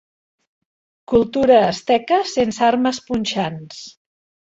[1.11, 3.83] Cultura asteca sense armes punxants.